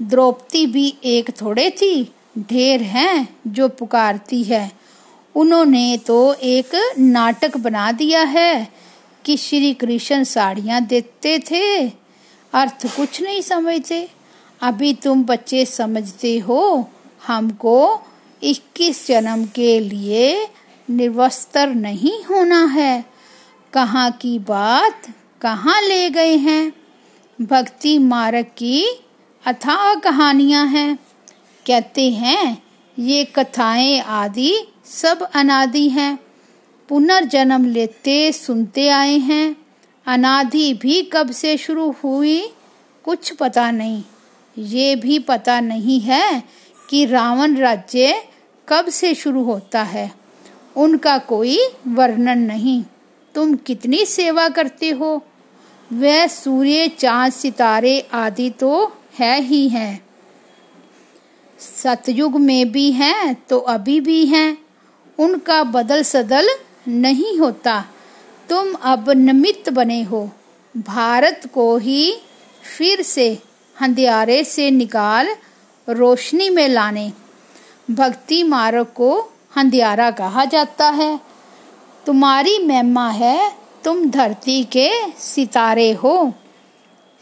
द्रौपदी 0.02 0.66
भी 0.66 0.94
एक 1.04 1.30
थोड़े 1.30 1.70
थी, 1.70 2.12
ढेर 2.38 2.82
हैं 2.82 3.36
जो 3.46 3.68
पुकारती 3.68 4.42
है। 4.42 4.72
उन्होंने 5.34 5.98
तो 6.06 6.34
एक 6.34 6.94
नाटक 6.98 7.56
बना 7.56 7.92
दिया 7.92 8.22
है 8.22 8.68
कि 9.24 9.36
श्री 9.36 9.74
कृष्ण 9.74 10.24
साड़ियाँ 10.24 10.80
देते 10.80 11.38
थे। 11.38 11.88
अर्थ 12.52 12.96
कुछ 12.96 13.22
नहीं 13.22 13.40
समझते। 13.40 14.08
अभी 14.60 14.94
तुम 14.94 15.24
बच्चे 15.24 15.64
समझते 15.66 16.38
हो, 16.38 16.90
हमको 17.26 18.00
इक्कीस 18.42 19.06
जन्म 19.06 19.44
के 19.44 19.80
लिए 19.80 20.48
निर्वस्त्र 20.90 21.66
नहीं 21.66 22.24
होना 22.24 22.64
है। 22.64 23.04
कहाँ 23.72 24.10
की 24.10 24.38
बात, 24.38 25.06
कहाँ 25.40 25.82
ले 25.82 26.10
गए 26.10 26.36
हैं? 26.36 26.72
भक्ति 27.40 27.98
मार्ग 27.98 28.42
की 28.42 29.05
अथाह 29.46 29.94
कहानियाँ 29.94 30.66
हैं। 30.66 30.98
कहते 31.66 32.10
हैं, 32.10 32.62
ये 32.98 33.24
कथाएँ 33.24 34.00
आदि 34.00 34.66
सब 34.84 35.28
अनादि 35.34 35.88
हैं। 35.88 36.18
पुनर्जन्म 36.88 37.64
लेते 37.64 38.32
सुनते 38.32 38.88
आए 38.88 39.18
हैं। 39.18 39.56
अनादि 40.06 40.74
भी 40.74 41.10
कब 41.12 41.30
से 41.30 41.56
शुरू 41.56 41.94
हुई, 42.04 42.52
कुछ 43.04 43.32
पता 43.32 43.70
नहीं। 43.70 44.02
ये 44.58 44.96
भी 44.96 45.18
पता 45.18 45.60
नहीं 45.60 46.00
है 46.00 46.42
कि 46.90 47.06
रावण 47.06 47.56
राज्य 47.56 48.24
कब 48.68 48.88
से 48.88 49.14
शुरू 49.14 49.42
होता 49.44 49.82
है। 49.82 50.12
उनका 50.76 51.18
कोई 51.18 51.58
वर्णन 51.86 52.38
नहीं। 52.38 52.84
तुम 53.34 53.54
कितनी 53.54 54.04
सेवा 54.04 54.48
करते 54.48 54.90
हो? 54.90 55.26
वह 55.92 56.26
सूर्य, 56.26 56.88
चाँद, 56.88 57.32
सितारे 57.32 58.08
आदि 58.12 58.50
तो 58.50 58.96
है 59.18 59.40
ही 59.40 59.68
है। 59.68 60.00
सतयुग 61.58 62.40
में 62.40 62.72
भी 62.72 62.90
हैं 62.92 63.34
तो 63.48 63.58
अभी 63.58 64.00
भी 64.00 64.26
हैं। 64.26 64.58
उनका 65.18 65.62
बदल 65.64 66.02
सदल 66.02 66.48
नहीं 66.88 67.38
होता। 67.38 67.84
तुम 68.48 68.72
अब 68.72 69.10
निमित्त 69.10 69.70
बने 69.70 70.02
हो। 70.02 70.30
भारत 70.76 71.50
को 71.54 71.76
ही 71.76 72.16
फिर 72.78 73.02
से 73.02 73.38
अंधियारे 73.80 74.44
से 74.44 74.70
निकाल 74.70 75.28
रोशनी 75.88 76.50
में 76.50 76.68
लाने। 76.68 77.12
भक्ति 77.90 78.42
मार्ग 78.42 78.86
को 78.86 79.32
अंधियारा 79.56 80.10
कहा 80.10 80.44
जाता 80.44 80.88
है। 80.90 81.20
तुम्हारी 82.06 82.58
महिमा 82.58 83.08
है, 83.10 83.52
तुम 83.84 84.10
धरती 84.10 84.64
के 84.64 84.90
सितारे 85.18 85.92
हो। 85.92 86.32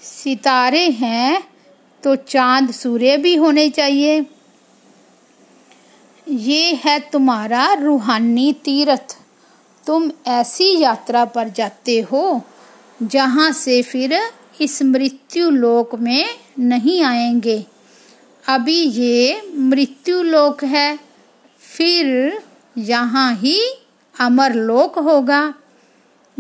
सितारे 0.03 0.91
हैं 0.91 1.54
तो 2.05 2.17
चाँद 2.17 2.71
सूर्य 2.71 3.17
भी 3.17 3.35
होने 3.37 3.69
चाहिए। 3.71 4.27
ये 6.29 6.75
है 6.75 6.99
तुम्हारा 6.99 7.73
रूहानी 7.73 8.53
तीर्थ। 8.53 9.19
तुम 9.87 10.11
ऐसी 10.27 10.79
यात्रा 10.79 11.25
पर 11.25 11.49
जाते 11.49 12.01
हो, 12.01 12.43
जहाँ 13.03 13.53
से 13.53 13.83
फिर 13.83 14.19
इस 14.61 14.83
मृत्यु 14.83 15.51
लोक 15.51 15.95
में 15.95 16.27
नहीं 16.59 17.03
आएँगे। 17.03 17.65
अभी 18.49 18.81
ये 18.81 19.43
मृत्यु 19.57 20.23
लोक 20.23 20.65
है, 20.65 20.99
फिर 21.59 22.39
यहाँ 22.79 23.35
ही 23.35 23.61
अमर 24.21 24.55
लोक 24.55 24.99
होगा। 24.99 25.55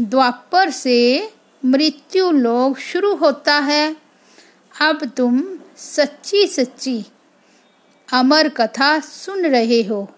द्वापर 0.01 0.71
से 0.71 1.31
मृत्यु 1.65 2.31
लोक 2.31 2.79
शुरू 2.79 3.15
होता 3.15 3.55
है। 3.55 4.04
अब 4.81 5.05
तुम 5.05 5.59
सच्ची 5.77 6.47
सच्ची 6.47 7.05
अमर 8.13 8.49
कथा 8.49 9.01
सुन 9.01 9.47
रहे 9.47 9.83
हो। 9.83 10.09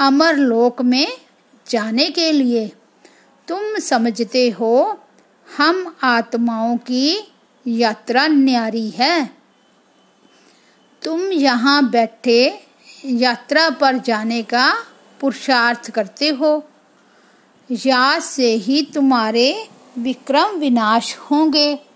अमर 0.00 0.36
लोक 0.36 0.82
में 0.82 1.08
जाने 1.68 2.10
के 2.10 2.32
लिए 2.32 2.72
तुम 3.48 3.78
समझते 3.78 4.50
हो, 4.50 5.00
हम 5.56 5.96
आत्माओं 6.02 6.76
की 6.76 7.32
यात्रा 7.66 8.26
न्यारी 8.26 8.90
है। 8.90 9.30
तुम 11.02 11.32
यहाँ 11.32 11.90
बैठे 11.90 12.60
यात्रा 13.04 13.70
पर 13.70 13.98
जाने 13.98 14.42
का 14.42 14.74
पुरुषार्थ 15.20 15.90
करते 15.90 16.28
हो। 16.28 16.68
याद 17.70 18.22
से 18.22 18.54
ही 18.54 18.82
तुम्हारे 18.82 19.68
विक्रम 19.98 20.56
विनाश 20.56 21.16
होंगे। 21.16 21.87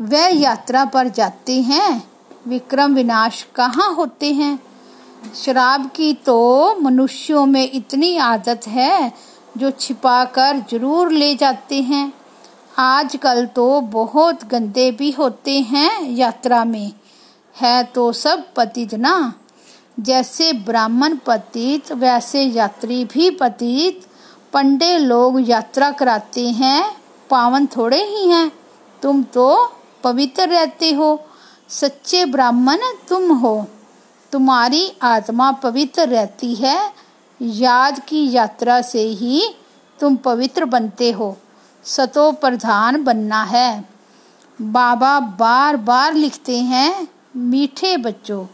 वह 0.00 0.26
यात्रा 0.26 0.84
पर 0.84 1.08
जाते 1.08 1.60
हैं। 1.62 2.10
विक्रम 2.46 2.94
विनाश 2.94 3.46
कहाँ 3.54 3.94
होते 3.94 4.32
हैं? 4.32 4.58
शराब 5.34 5.90
की 5.96 6.12
तो 6.14 6.76
मनुष्यों 6.80 7.46
में 7.46 7.70
इतनी 7.72 8.16
आदत 8.16 8.66
है 8.68 9.12
जो 9.56 9.70
छिपा 9.70 10.24
कर 10.24 10.64
ज़रूर 10.70 11.12
ले 11.12 11.34
जाते 11.34 11.82
हैं। 11.82 12.12
आजकल 12.78 13.46
तो 13.46 13.80
बहुत 13.80 14.44
गंदे 14.44 14.90
भी 14.90 15.10
होते 15.10 15.60
हैं 15.60 16.10
यात्रा 16.10 16.64
में। 16.64 16.92
है 17.60 17.84
तो 17.84 18.12
सब 18.12 18.54
पतित 18.56 18.94
ना। 18.94 19.34
जैसे 20.00 20.52
ब्राह्मण 20.52 21.16
पतित, 21.16 21.92
वैसे 21.92 22.42
यात्री 22.42 23.04
भी 23.04 23.30
पतित। 23.30 24.06
पंडे 24.52 24.98
लोग 24.98 25.48
यात्रा 25.50 25.90
कराते 25.90 26.48
हैं, 26.50 26.96
पावन 27.30 27.66
थोड़े 27.66 28.02
ही 28.04 28.28
हैं। 28.28 28.52
तुम 29.02 29.22
तो 29.22 29.77
पवित्र 30.04 30.48
रहते 30.48 30.92
हो, 30.92 31.20
सच्चे 31.70 32.24
ब्राह्मण 32.24 32.78
तुम 33.08 33.32
हो। 33.32 33.66
तुम्हारी 34.32 34.90
आत्मा 35.02 35.50
पवित्र 35.52 36.06
रहती 36.08 36.54
है, 36.54 36.78
याद 37.40 37.98
की 37.98 38.30
यात्रा 38.30 38.80
से 38.82 39.02
ही 39.02 39.42
तुम 39.98 40.16
पवित्र 40.16 40.64
बनते 40.64 41.10
हो 41.10 41.36
सतो 41.84 42.30
प्रधान 42.32 43.02
बनना 43.04 43.42
है। 43.42 43.88
बाबा 44.62 45.18
बार 45.20 45.76
बार 45.76 46.14
लिखते 46.14 46.58
हैं, 46.58 47.08
मीठे 47.36 47.96
बच्चों, 47.96 48.44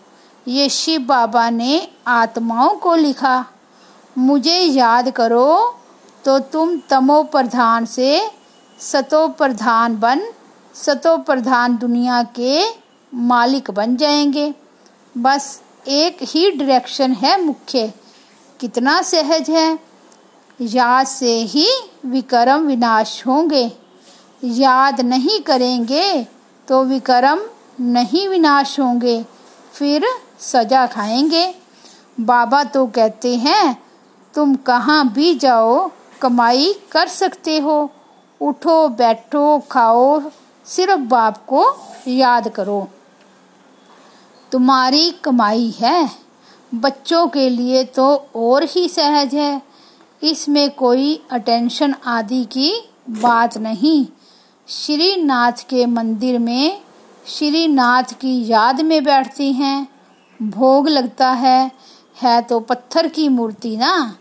ये 0.46 0.68
शिव 0.68 1.00
बाबा 1.00 1.48
ने 1.50 1.88
आत्माओं 2.06 2.74
को 2.76 2.94
लिखा। 2.94 3.44
मुझे 4.16 4.58
याद 4.58 5.10
करो 5.10 5.74
तो 6.24 6.38
तुम 6.38 6.76
तमो 6.90 7.22
प्रधान 7.22 7.86
से 7.86 8.30
सतो 8.78 9.26
प्रधान 9.28 9.96
बन 9.98 10.20
सतो 10.74 11.16
प्रधान 11.18 11.76
दुनिया 11.76 12.22
के 12.22 12.64
मालिक 13.14 13.70
बन 13.70 13.96
जाएँगे। 13.96 14.54
बस 15.18 15.62
एक 15.88 16.18
ही 16.22 16.50
डायरेक्शन 16.50 17.12
है 17.12 17.44
मुख्य। 17.44 17.92
कितना 18.60 19.02
सहज 19.02 19.50
है। 19.50 19.78
याद 20.60 21.06
से 21.06 21.34
ही 21.34 21.68
विक्रम 22.06 22.66
विनाश 22.66 23.22
होंगे। 23.26 23.72
याद 24.44 25.00
नहीं 25.00 25.40
करेंगे 25.40 26.26
तो 26.68 26.84
विक्रम 26.84 27.40
नहीं 27.80 28.28
विनाश 28.28 28.80
होंगे। 28.80 29.24
फिर 29.72 30.04
सजा 30.38 30.86
खाएँगे। 30.86 31.54
बाबा 32.20 32.64
तो 32.64 32.86
कहते 32.86 33.34
हैं, 33.36 33.82
तुम 34.34 34.54
कहाँ 34.54 35.08
भी 35.08 35.34
जाओ, 35.34 35.90
कमाई 36.22 36.74
कर 36.92 37.08
सकते 37.08 37.58
हो। 37.58 37.90
उठो, 38.40 38.88
बैठो, 38.88 39.58
खाओ 39.70 40.20
सिर्फ़ 40.66 41.00
बाप 41.00 41.36
को 41.46 41.76
याद 42.08 42.48
करो। 42.48 42.88
तुम्हारी 44.52 45.10
कमाई 45.10 45.74
है। 45.80 46.10
बच्चों 46.74 47.28
के 47.28 47.48
लिए 47.48 47.84
तो 47.84 48.28
और 48.36 48.64
ही 48.64 48.88
सहज 48.88 49.34
है। 49.34 49.62
इसमें 50.22 50.70
कोई 50.70 51.22
अटेंशन 51.30 51.94
आदि 52.06 52.44
की 52.44 52.88
बात 53.10 53.58
नहीं। 53.58 54.06
श्री 54.68 55.16
नाथ 55.16 55.52
के 55.52 55.86
मंदिर 55.86 56.38
में 56.38 56.80
श्री 57.26 57.68
नाथ 57.68 58.02
की 58.02 58.48
याद 58.48 58.80
में 58.80 59.04
बैठती 59.04 59.52
हैं। 59.52 59.88
भोग 60.42 60.88
लगता 60.88 61.30
है। 61.30 61.72
है 62.22 62.42
तो 62.42 62.60
पत्थर 62.60 63.08
की 63.08 63.28
मूर्ति 63.28 63.76
ना। 63.76 64.16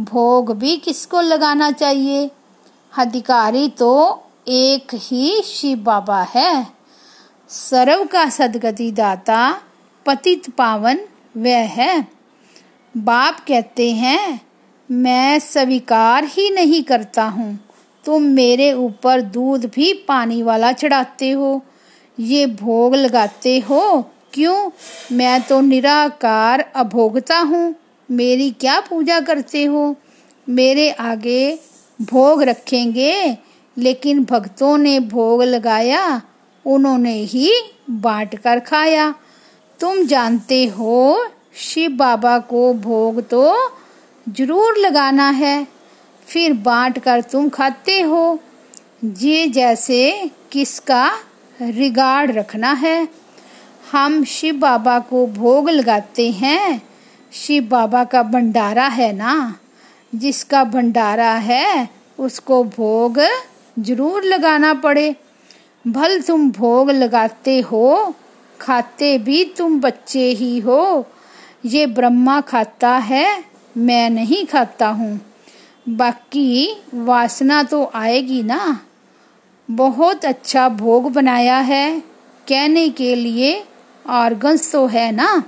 भोग 0.00 0.56
भी 0.56 0.76
किसको 0.76 1.20
लगाना 1.20 1.70
चाहिए? 1.70 2.30
अधिकारी 2.98 3.68
तो 3.68 4.22
एक 4.50 4.86
ही 4.94 5.42
शिव 5.44 5.78
बाबा 5.78 6.22
है। 6.22 6.66
सर्व 7.48 8.04
का 8.04 8.28
सदगति 8.28 8.90
दाता, 8.90 9.60
पतित 10.06 10.50
पावन, 10.50 10.98
वह 11.36 11.56
है। 11.56 12.08
बाप 12.96 13.40
कहते 13.48 13.92
हैं, 13.92 14.40
मैं 14.90 15.38
स्वीकार 15.38 16.24
ही 16.24 16.50
नहीं 16.50 16.82
करता 16.82 17.24
हूँ। 17.24 17.60
तुम 18.04 18.22
मेरे 18.22 18.72
ऊपर 18.72 19.20
दूध 19.20 19.70
भी 19.74 19.92
पानी 19.92 20.42
वाला 20.42 20.72
चढ़ाते 20.72 21.30
हो। 21.30 21.62
ये 22.20 22.46
भोग 22.46 22.94
लगाते 22.94 23.58
हो? 23.58 24.02
क्यों? 24.34 24.70
मैं 25.12 25.42
तो 25.42 25.60
निराकार 25.60 26.72
अभोगता 26.76 27.38
हूँ। 27.38 27.74
मेरी 28.10 28.50
क्या 28.50 28.80
पूजा 28.80 29.20
करते 29.20 29.64
हो? 29.64 29.96
मेरे 30.48 30.90
आगे 30.90 31.60
भोग 32.00 32.42
रखेंगे? 32.42 33.47
लेकिन 33.78 34.24
भक्तों 34.24 34.78
ने 34.78 35.00
भोग 35.00 35.42
लगाया, 35.42 36.22
उन्होंने 36.66 37.14
ही 37.14 37.52
बांट 37.90 38.34
कर 38.34 38.60
खाया। 38.60 39.14
तुम 39.80 40.04
जानते 40.04 40.64
हो, 40.66 41.26
शिव 41.56 41.90
बाबा 41.90 42.38
को 42.38 42.74
भोग 42.74 43.28
तो 43.28 43.70
ज़रूर 44.28 44.76
लगाना 44.76 45.30
है। 45.30 45.66
फिर 46.26 46.52
बांट 46.52 46.98
कर 46.98 47.20
तुम 47.20 47.48
खाते 47.48 48.00
हो। 48.00 48.40
ये 49.04 49.46
जैसे 49.46 50.30
किसका 50.52 51.10
रिगार्ड 51.62 52.30
रखना 52.30 52.72
है। 52.72 53.08
हम 53.92 54.24
शिव 54.24 54.54
बाबा 54.54 54.98
को 54.98 55.26
भोग 55.26 55.70
लगाते 55.70 56.30
हैं। 56.30 56.82
शिव 57.32 57.64
बाबा 57.64 58.04
का 58.04 58.22
भंडारा 58.22 58.86
है 58.86 59.12
ना? 59.12 59.58
जिसका 60.14 60.64
भंडारा 60.64 61.32
है, 61.32 61.88
उसको 62.18 62.64
भोग 62.64 63.18
ज़रूर 63.78 64.24
लगाना 64.24 64.72
पड़े। 64.74 65.14
भल 65.84 66.20
तुम 66.20 66.50
भोग 66.50 66.90
लगाते 66.90 67.58
हो, 67.60 68.14
खाते 68.60 69.16
भी 69.18 69.44
तुम 69.58 69.80
बच्चे 69.80 70.24
ही 70.30 70.58
हो। 70.58 71.06
ये 71.66 71.86
ब्रह्मा 71.86 72.40
खाता 72.40 72.90
है, 72.90 73.44
मैं 73.76 74.08
नहीं 74.10 74.44
खाता 74.46 74.88
हूँ। 74.88 75.20
बाकी 75.88 76.68
वासना 76.94 77.62
तो 77.62 77.84
आएगी 77.94 78.42
ना। 78.42 78.80
बहुत 79.68 80.24
अच्छा 80.24 80.68
भोग 80.68 81.12
बनाया 81.12 81.58
है, 81.58 82.00
कहने 82.46 82.88
के 82.88 83.14
लिए 83.14 83.62
ऑर्गन्स 84.06 84.70
तो 84.72 84.86
है 84.86 85.10
ना। 85.12 85.42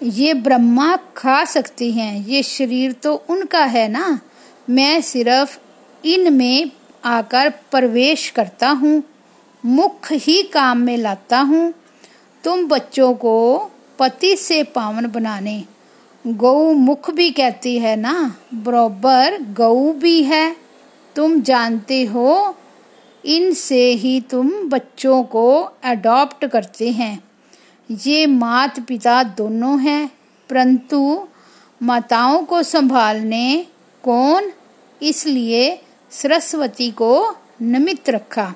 ये 0.00 0.34
ब्रह्मा 0.34 0.96
खा 1.16 1.44
सकते 1.44 1.90
हैं, 1.90 2.26
ये 2.26 2.42
शरीर 2.42 2.92
तो 2.92 3.14
उनका 3.30 3.64
है 3.64 3.88
ना। 3.88 4.18
मैं 4.70 5.00
सिर्फ़ 5.00 5.58
इनमें 6.04 6.70
आकर 7.04 7.48
प्रवेश 7.70 8.30
करता 8.30 8.68
हूँ, 8.68 9.02
मुख 9.66 10.12
ही 10.12 10.42
काम 10.42 10.78
में 10.78 10.96
लाता 10.96 11.40
हूँ। 11.40 11.72
तुम 12.44 12.66
बच्चों 12.68 13.14
को 13.14 13.70
पति 13.98 14.36
से 14.36 14.62
पावन 14.62 15.06
बनाने। 15.06 15.64
गौ 16.26 16.72
मुख 16.72 17.10
भी 17.10 17.30
कहती 17.30 17.78
है 17.78 17.96
ना, 17.96 18.36
बराबर 18.54 19.38
गऊ 19.42 19.92
भी 19.92 20.22
है। 20.22 20.56
तुम 21.16 21.40
जानते 21.40 22.04
हो, 22.04 22.56
इनसे 23.24 23.92
ही 23.92 24.20
तुम 24.20 24.50
बच्चों 24.68 25.22
को 25.22 25.72
अडॉप्ट 25.84 26.46
करते 26.46 26.90
हैं। 26.90 27.24
ये 27.90 28.26
मात 28.26 28.80
पिता 28.80 29.22
दोनों 29.22 29.80
हैं, 29.80 30.10
परंतु 30.48 31.28
माताओं 31.82 32.42
को 32.42 32.62
संभालने 32.62 33.66
कौन? 34.02 34.52
इसलिए 35.02 35.82
सरस्वती 36.12 36.90
को 36.90 37.36
निमित्त 37.62 38.10
रखा। 38.10 38.52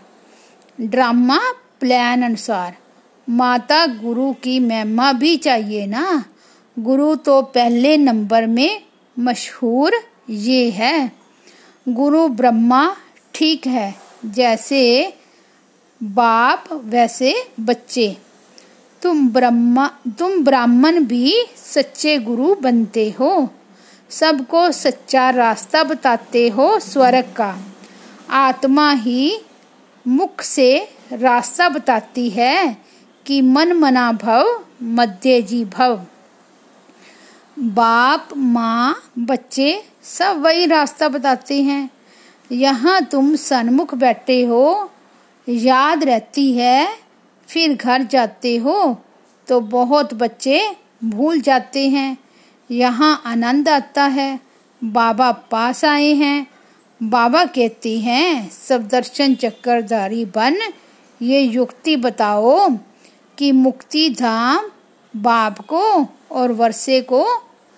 ड्रामा 0.80 1.38
प्लान 1.80 2.22
अनुसार, 2.22 2.76
माता 3.28 3.86
गुरु 3.86 4.32
की 4.32 4.58
महिमा 4.60 5.12
भी 5.12 5.36
चाहिए 5.36 5.86
ना? 5.86 6.24
गुरु 6.76 7.14
तो 7.16 7.40
पहले 7.42 7.96
नंबर 7.96 8.46
में 8.46 8.82
मशहूर 9.16 9.94
ये 10.30 10.70
है। 10.70 11.12
गुरु 11.88 12.28
ब्रह्मा 12.28 12.96
ठीक 13.34 13.66
है, 13.66 13.94
जैसे 14.24 15.12
बाप 16.02 16.68
वैसे 16.72 17.34
बच्चे। 17.60 18.16
तुम 19.02 19.28
ब्रह्मा, 19.28 19.86
तुम 20.18 20.44
ब्राह्मण 20.44 21.04
भी 21.04 21.34
सच्चे 21.56 22.18
गुरु 22.18 22.54
बनते 22.54 23.10
हो। 23.10 23.48
सबको 24.10 24.70
सच्चा 24.72 25.28
रास्ता 25.30 25.82
बताते 25.82 26.48
हो 26.48 26.78
स्वर्ग 26.78 27.32
का। 27.36 27.54
आत्मा 28.30 28.90
ही 28.90 29.40
मुख 30.06 30.42
से 30.42 30.88
रास्ता 31.12 31.68
बताती 31.68 32.28
है 32.30 32.76
कि 33.26 33.40
मन 33.42 33.72
मना 33.72 34.10
भव, 34.12 34.64
मध्य 34.82 35.40
जी 35.42 35.64
भव। 35.64 36.00
बाप, 37.58 38.28
माँ, 38.36 38.96
बच्चे 39.18 39.82
सब 40.02 40.42
वही 40.42 40.66
रास्ता 40.66 41.08
बताते 41.08 41.62
हैं। 41.62 41.88
यहाँ 42.52 43.00
तुम 43.04 43.34
सन्मुख 43.36 43.94
बैठे 43.94 44.42
हो, 44.44 44.90
याद 45.46 46.04
रहती 46.04 46.52
है, 46.52 46.88
फिर 47.48 47.74
घर 47.74 48.02
जाते 48.02 48.56
हो 48.56 49.02
तो 49.48 49.60
बहुत 49.60 50.14
बच्चे 50.14 50.60
भूल 51.04 51.40
जाते 51.40 51.88
हैं। 51.88 52.16
यहाँ 52.70 53.22
आनंद 53.26 53.68
आता 53.68 54.04
है। 54.04 54.40
बाबा 54.84 55.32
पास 55.32 55.84
आए 55.84 56.12
हैं। 56.14 56.46
बाबा 57.02 57.44
कहती 57.44 58.00
हैं, 58.00 58.50
सब 58.50 58.88
दर्शन 58.88 59.34
चक्करधारी 59.34 60.24
बन। 60.24 60.56
ये 61.22 61.40
युक्ति 61.40 61.96
बताओ 61.96 62.68
कि 63.38 63.52
मुक्ति 63.52 64.08
धाम 64.10 64.70
बाप 65.16 65.60
को 65.60 66.08
और 66.30 66.52
वर्षे 66.52 67.00
को 67.00 67.26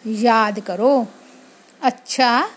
याद 0.06 0.60
करो। 0.60 1.06
अच्छा 1.82 2.48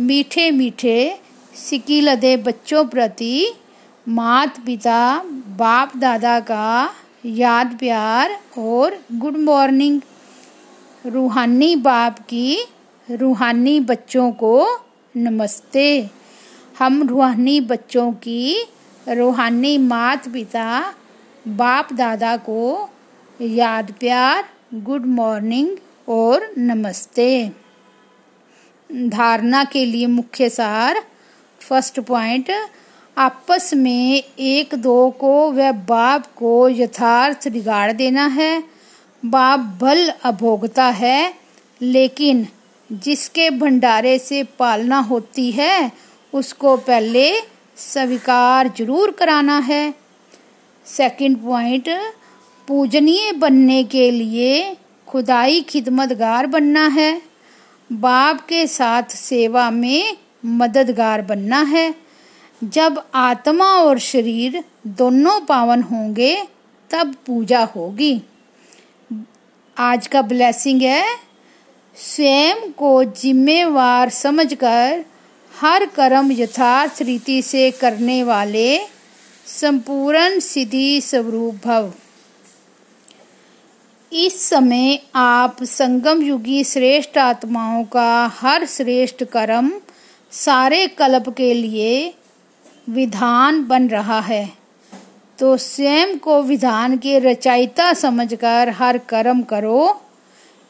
मीठे 0.00 0.50
मीठे 0.50 1.18
सिकी 1.54 2.00
लदे 2.00 2.36
बच्चों 2.36 2.84
प्रति 2.86 3.52
मात 4.08 4.58
पिता 4.66 5.18
बाप 5.58 5.96
दादा 5.96 6.40
का 6.40 6.90
याद 7.26 7.76
प्यार 7.78 8.40
और 8.58 8.98
गुड 9.12 9.36
मॉर्निंग। 9.36 10.00
रूहानी 11.06 11.76
बाप 11.76 12.18
की 12.18 12.58
रूहानी 13.10 13.80
बच्चों 13.80 14.32
को 14.32 14.80
नमस्ते। 15.16 16.10
हम 16.78 17.08
रूहानी 17.08 17.60
बच्चों 17.60 18.12
की 18.12 18.66
रूहानी 19.08 19.78
मात 19.78 20.28
पिता 20.28 20.94
बाप 21.48 21.92
दादा 21.92 22.36
को 22.36 22.90
याद 23.40 23.94
प्यार, 24.00 24.44
गुड 24.74 25.06
मॉर्निंग 25.06 25.76
और 26.08 26.54
नमस्ते। 26.58 27.52
धारणा 28.92 29.64
के 29.64 29.84
लिए 29.84 30.06
मुख्य 30.06 30.48
सार, 30.48 31.02
फ़र्स्ट 31.60 32.00
पॉइंट, 32.00 32.50
आपस 33.18 33.70
में 33.74 34.22
एक 34.38 34.74
दो 34.74 35.10
को 35.10 35.52
व 35.52 35.72
बाप 35.72 36.26
को 36.36 36.68
यथार्थ 36.68 37.46
रिगाड़ 37.46 37.92
देना 37.92 38.26
है। 38.26 38.73
बाप 39.24 39.60
बल 39.80 40.08
अभोगता 40.24 40.84
है, 40.84 41.34
लेकिन 41.80 42.46
जिसके 42.90 43.50
भंडारे 43.50 44.18
से 44.18 44.42
पालना 44.58 44.98
होती 45.00 45.50
है, 45.50 45.92
उसको 46.32 46.76
पहले 46.76 47.30
स्वीकार 47.76 48.68
ज़रूर 48.78 49.10
कराना 49.10 49.58
है। 49.58 49.94
सेकंड 50.86 51.36
पॉइंट 51.36 51.88
पूजनीय 52.68 53.32
बनने 53.32 53.82
के 53.84 54.10
लिए 54.10 54.76
खुदाई 55.08 55.60
खिदमतगार 55.60 56.46
बनना 56.46 56.86
है। 56.88 57.22
बाप 57.92 58.40
के 58.40 58.66
साथ 58.66 59.02
सेवा 59.02 59.70
में 59.70 60.16
मददगार 60.44 61.22
बनना 61.22 61.60
है। 61.62 61.94
जब 62.64 63.02
आत्मा 63.14 63.66
और 63.66 63.98
शरीर 63.98 64.62
दोनों 64.86 65.40
पावन 65.40 65.82
होंगे, 65.82 66.36
तब 66.90 67.14
पूजा 67.26 67.64
होगी। 67.76 68.20
आज 69.78 70.06
का 70.06 70.22
ब्लेसिंग 70.22 70.82
है। 70.82 71.04
स्वयं 71.96 72.70
को 72.72 73.04
जिम्मेवार 73.04 74.10
समझकर 74.10 75.04
हर 75.60 75.84
कर्म 75.86 76.32
यथार्थ 76.32 77.02
रीति 77.02 77.42
से 77.42 77.70
करने 77.70 78.22
वाले 78.22 78.78
संपूर्ण 79.46 80.38
सिद्धि 80.40 81.00
स्वरूप 81.00 81.54
भव। 81.64 81.92
इस 84.12 84.40
समय 84.42 84.98
आप 85.14 85.62
संगम 85.64 86.22
युगी 86.22 86.64
श्रेष्ठ 86.64 87.18
आत्माओं 87.18 87.84
का 87.84 88.26
हर 88.26 88.66
श्रेष्ठ 88.66 89.24
कर्म 89.24 89.72
सारे 90.32 90.86
कल्प 90.88 91.28
के 91.28 91.54
लिए 91.54 92.14
विधान 92.90 93.64
बन 93.64 93.88
रहा 93.88 94.20
है। 94.20 94.63
तो 95.38 95.56
स्वयं 95.56 96.16
को 96.18 96.42
विधान 96.42 96.96
के 96.98 97.18
रचयिता 97.18 97.92
समझकर 97.94 98.68
हर 98.68 98.98
कर्म 99.08 99.42
करो। 99.42 100.00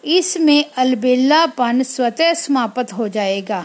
इसमें 0.05 0.64
अलबेलापन 0.77 1.83
स्वतः 1.83 2.33
समाप्त 2.35 2.92
हो 2.92 3.09
जाएगा। 3.09 3.64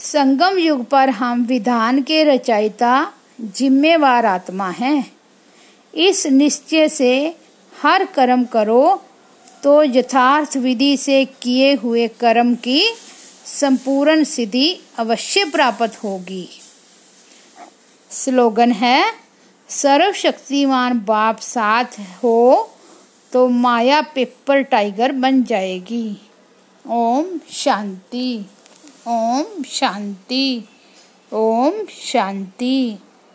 संगम 0.00 0.58
युग 0.58 0.84
पर 0.84 1.10
हम 1.10 1.44
विधान 1.44 2.02
के 2.02 2.22
रचयिता, 2.24 3.12
जिम्मेवार 3.40 4.26
आत्मा 4.26 4.68
हैं। 4.70 5.10
इस 5.94 6.26
निश्चय 6.26 6.88
से 6.88 7.36
हर 7.72 8.04
कर्म 8.04 8.44
करो 8.44 9.02
तो 9.62 9.82
यथार्थ 9.82 10.56
विधि 10.56 10.96
से 10.96 11.24
किए 11.42 11.72
हुए 11.74 12.06
कर्म 12.20 12.54
की 12.54 12.82
संपूर्ण 13.46 14.24
सिद्धि 14.24 14.76
अवश्य 14.98 15.44
प्राप्त 15.44 15.96
होगी। 16.04 16.48
स्लोगन 18.10 18.72
है 18.72 19.27
सर्वशक्तिमान 19.68 20.98
बाप 20.98 21.38
साथ 21.38 22.00
हो 22.22 22.70
तो 23.32 23.48
माया 23.48 24.00
पेपर 24.14 24.62
टाइगर 24.62 25.12
बन 25.12 25.42
जाएगी। 25.44 26.16
ओम 26.86 27.38
शांति 27.50 28.46
ओम 29.08 29.62
शांति 29.62 30.64
ओम 31.32 31.84
शांति। 32.02 32.98